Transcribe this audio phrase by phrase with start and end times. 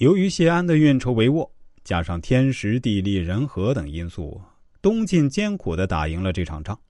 [0.00, 1.46] 由于谢安的运筹帷幄，
[1.84, 4.40] 加上天时地利人和等因素，
[4.80, 6.80] 东晋艰苦的打赢了这场仗。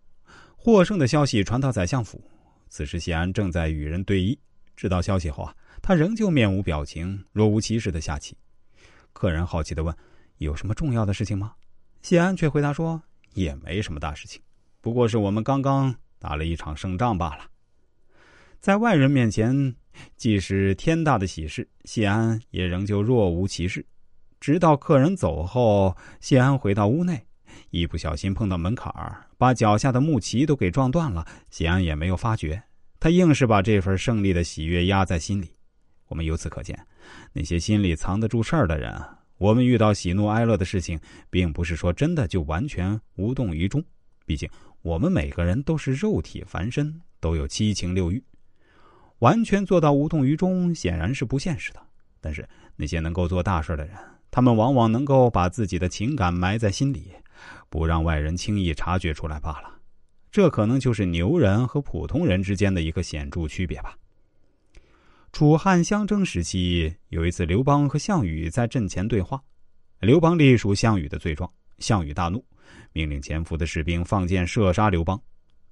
[0.57, 2.23] 获胜的消息传到宰相府，
[2.69, 4.39] 此时谢安正在与人对弈。
[4.77, 5.53] 知道消息后啊，
[5.83, 8.37] 他仍旧面无表情，若无其事的下棋。
[9.13, 9.93] 客人好奇的问
[10.39, 11.53] ：“有什么重要的事情吗？”
[12.03, 13.03] 谢安却回答说
[13.35, 14.41] ：“也没什么大事情，
[14.81, 17.51] 不过是我们刚刚打了一场胜仗罢了。”
[18.63, 19.75] 在外人面前，
[20.17, 23.85] 即使天大的喜事，谢安也仍旧若无其事。
[24.41, 27.23] 直到客人走后，谢安回到屋内，
[27.71, 31.27] 一不小心碰到门槛儿，把脚下的木旗都给撞断了。
[31.51, 32.63] 谢安也没有发觉，
[32.99, 35.51] 他硬是把这份胜利的喜悦压在心里。
[36.09, 36.79] 我们由此可见，
[37.33, 38.93] 那些心里藏得住事儿的人，
[39.37, 40.99] 我们遇到喜怒哀乐的事情，
[41.29, 43.85] 并不是说真的就完全无动于衷。
[44.25, 44.49] 毕竟，
[44.83, 48.23] 我们每个人都是肉体凡身，都有七情六欲。
[49.21, 51.81] 完全做到无动于衷，显然是不现实的。
[52.21, 53.97] 但是那些能够做大事的人，
[54.31, 57.13] 他们往往能够把自己的情感埋在心里，
[57.71, 59.71] 不让外人轻易察觉出来罢了。
[60.31, 63.97] 这可能就是牛人和普通人之间的一个显著区别吧。
[65.33, 69.41] 楚汉相争时期，有一次刘邦和项羽在阵前对话，
[70.01, 72.45] 刘邦隶属项羽的罪状，项羽大怒，
[72.93, 75.21] 命令潜伏的士兵放箭射杀刘邦。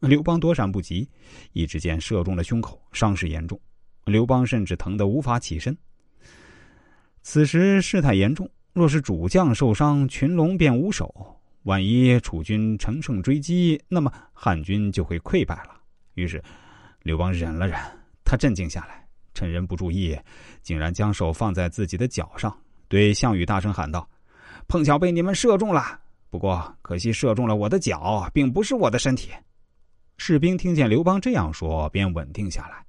[0.00, 1.08] 刘邦躲闪不及，
[1.52, 3.60] 一支箭射中了胸口，伤势严重。
[4.04, 5.76] 刘邦甚至疼得无法起身。
[7.22, 11.12] 此时事态严重，若是主将受伤，群龙便无首。
[11.64, 15.70] 万一楚军乘胜追击，那么汉军就会溃败了。
[16.14, 16.42] 于是，
[17.02, 17.78] 刘邦忍了忍，
[18.24, 20.16] 他镇静下来，趁人不注意，
[20.62, 24.08] 竟然将手放在自己的脚上，对项羽大声喊道
[24.68, 29.30] ：“碰巧被你们射中了，不过可惜射中了我的脚，并不是我的身体。”
[30.18, 32.84] 士兵听见刘邦这样说，便稳定下来，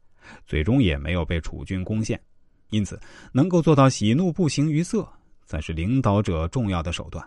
[0.46, 2.20] 最终也没有被楚军攻陷。
[2.72, 3.00] 因此，
[3.32, 5.08] 能够做到喜怒不形于色，
[5.46, 7.26] 才是领导者重要的手段。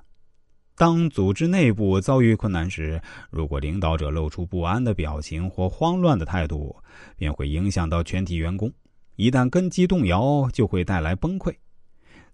[0.76, 3.00] 当组织内部遭遇困难时，
[3.30, 6.74] 如果领导者露出不安的表情或慌乱的态度，
[7.16, 8.70] 便会影响到全体员工。
[9.16, 11.54] 一旦根基动摇，就会带来崩溃。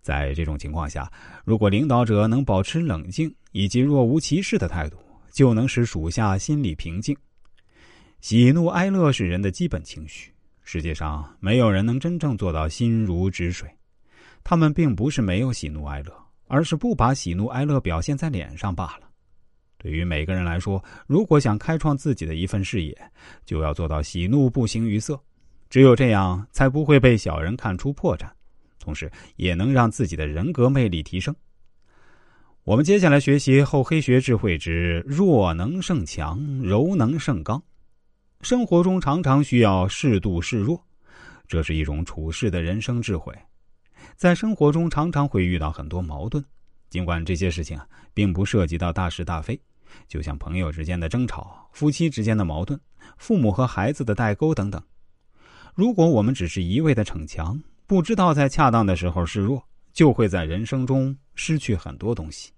[0.01, 1.11] 在这种情况下，
[1.45, 4.97] 如果领导者能保持冷静以及若无其事的态度，
[5.33, 7.17] 就能使属下心理平静。
[8.21, 10.33] 喜怒哀乐是人的基本情绪，
[10.65, 13.71] 世界上没有人能真正做到心如止水。
[14.43, 16.13] 他们并不是没有喜怒哀乐，
[16.49, 19.09] 而是不把喜怒哀乐表现在脸上罢了。
[19.79, 22.99] 对于每个人来说，如果想开创自己的一份事业，
[23.47, 25.19] 就要做到喜怒不形于色。
[25.71, 28.29] 只有这样，才不会被小人看出破绽，
[28.81, 31.35] 同时也能让自己的人格魅力提升。
[32.65, 37.63] 我们接下来学习厚黑学智慧之弱能胜强，柔能胜刚。
[38.41, 40.81] 生活中常常需要适度示弱，
[41.49, 43.35] 这是一种处事的人生智慧。
[44.17, 46.43] 在生活中常常会遇到很多矛盾，
[46.89, 49.61] 尽管这些事情啊并不涉及到大是大非，
[50.07, 52.79] 就像朋友之间的争吵、夫妻之间的矛盾、
[53.19, 54.81] 父母和孩子的代沟等等。
[55.75, 59.61] 如果我们只是一味的逞强，不知道在恰当的时候示弱，
[59.93, 62.53] 就会在人生中失去很多东西。